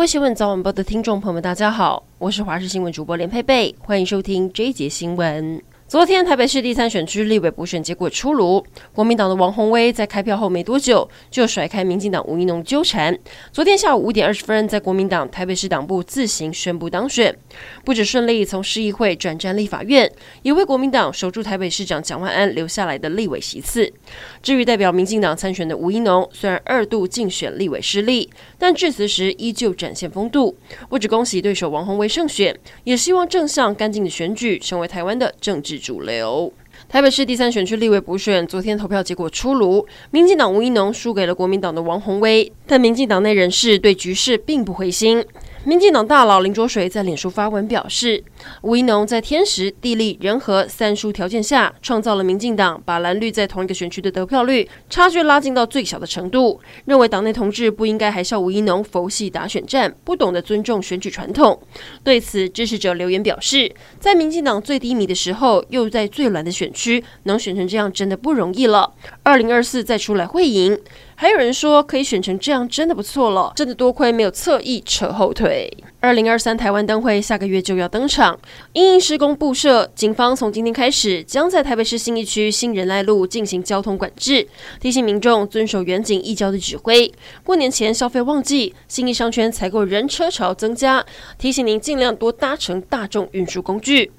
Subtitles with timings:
[0.00, 5.62] 位新闻早晚报的听众朋友们，大家好，我是华视新闻主播连佩佩，欢迎收听这一节新闻。
[5.90, 13.18] 昨天台北市第三选区立委补选结果出炉，国民党的王鸿威在开票后没多久就甩开民进党吴怡农纠缠。
[13.50, 17.36] 昨天下午五点二十分，在国民党台北市党部自行宣布当选，
[17.84, 20.08] 不止顺利从市议会转战立法院，
[20.42, 23.92] 也为国民党守住台北市长蒋万安留下来的立委席次。
[24.40, 30.56] 至于代表民进党参选的吴怡农，虽然二度竞选立委失利，但致辞时依旧展现风度，
[30.88, 36.52] 不止恭喜对手王鸿威胜选，也希望正向干净的选举成为台湾的政治主流。
[36.88, 45.24] 台北市第三选区立委补选，昨天投票结果出炉，民进党吴一农输给了国民党的王宏威，但民进党内人士对局势并不灰心。
[45.62, 48.24] 民进党大佬林卓水在脸书发文表示，
[48.62, 56.58] 吴怡农在天时、地利、人和三输条件下，创造了民进党把蓝绿在同一个选区的得票率差距拉近到最小的程度。
[56.86, 61.60] 认为党内同志不应该还笑吴怡农佛系打选战，不懂得尊重选举传统。
[62.02, 68.94] 对此，支持者留言表示，在民进党最低迷的时候，又在最蓝的选区，能选成这样真的不容易了。
[69.22, 70.80] 二零二四再出来会赢。
[71.20, 73.52] 还有人说可以选成这样，真的不错了。
[73.54, 75.70] 真的多亏没有侧翼扯后腿。
[76.00, 78.40] 二零二三台湾灯会下个月就要登场，
[78.72, 84.48] 因应施工布设，警方从今天开始将在台北市信义区新仁爱路进行交通管制，
[84.80, 87.12] 提醒民众遵守远景一交的指挥。
[87.44, 91.04] 过年前消费旺季，信义商圈采购人车潮增加，
[91.36, 94.10] 提醒您尽量多搭乘大众运输工具。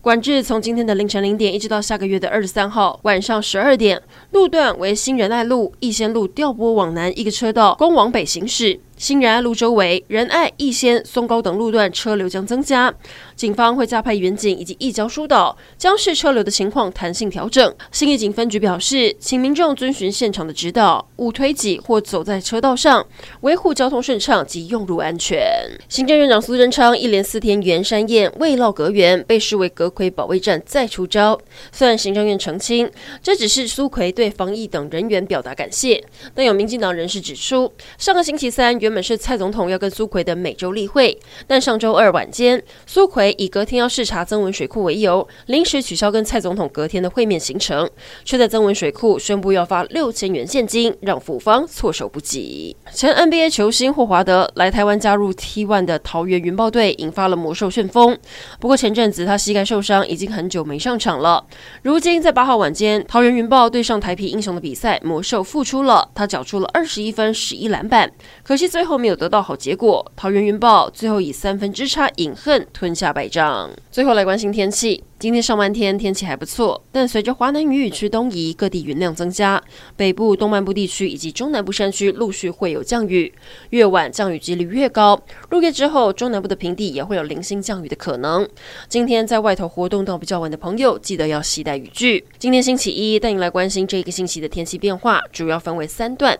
[0.00, 8.80] 管制从今天的凌晨零点一直到下个月的二十三号晚上十二点，路段为新仁爱路、逸仙路调拨往南一个车道，供往北行驶。
[9.02, 12.94] 新仁爱路周围、仁爱、逸仙、松高等路段车流将增加，
[13.34, 17.74] 警方会加派员警以及义交疏导，将视车流的情况弹性调整。
[17.90, 23.04] 新义警分局表示，请民众遵循现场的指导，勿推挤或走在车道上，
[23.40, 25.42] 维护交通顺畅及用路安全。
[25.88, 31.36] 行政院长苏贞昌一连四天圆山宴未落阁园，被视为阁魁保卫战再出招。
[31.72, 32.88] 虽然行政院澄清
[33.20, 36.04] 这只是苏奎对防疫等人员表达感谢，
[36.36, 47.88] 但有民进党人士指出，上个星期三原本是蔡总统要跟苏奎的每周例会，但上周二晚间，苏奎以隔天要视察曾文水库为由，临时取消跟蔡总统隔天的会面行程，
[48.24, 52.76] 却在曾文水库宣布要发六千元现金，让府方措手不及。
[52.92, 58.16] 前 NBA 球星霍华德来台湾加入 T1 的桃园云豹队，引发了魔兽旋风。
[58.60, 61.44] 不过前阵子他膝盖受伤，已经很久没上场了。
[61.82, 68.10] 如今在八号晚间，桃园云豹对上台啤英雄的比赛，魔兽复出了，他缴出了二十一分、十一篮板，
[68.42, 69.12] 可惜最后没有。
[69.14, 73.68] 得到好结果，桃园云豹最后以三分之差饮恨吞下败仗。
[73.90, 75.04] 最后来关心天气。
[75.18, 79.62] 今天上半天天气还不错，但随着华南雨雨区东移，各地云量增加，
[79.94, 83.32] 北部、东半部地区以及中南部山区陆续会有降雨，
[83.70, 85.16] 越晚降雨几率越高。
[85.50, 88.48] 入夜之后，中南部的平地也会有零星降雨的可能。
[88.88, 92.24] 今天在外头活动到比较晚的朋友，记得要携带雨具。
[92.36, 96.36] 今天星期一，带您来关心这个星期的天气变化，主要分为三段。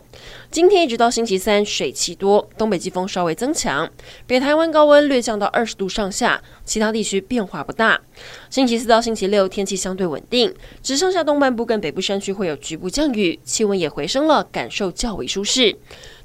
[0.51, 3.89] 今天一直到星期三，水汽多，东北季风稍微增强，
[4.25, 7.99] 北台湾高温略降到二十度上下，其他地区变化不大。
[8.49, 15.75] 星期四到星期六天气相对稳定，只剩下东半部跟北部山区会有局部降雨，气温也回升了，感受较为舒适。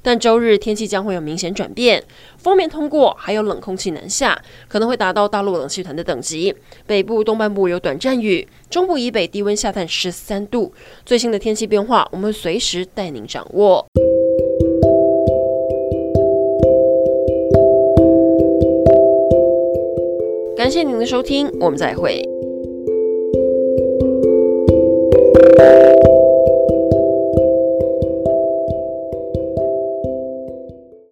[0.01, 2.01] 但周日天气将会有明显转变，
[2.37, 6.55] 锋面通过，还有冷空气南下，可能会达到大陆冷气团的等级。
[6.87, 10.73] 北部、东半部有短暂雨，中部以北低温下探十三度。
[11.05, 13.85] 最新的天气变化，我们随时带您掌握。
[20.59, 22.28] 感谢您的收听，我们再会。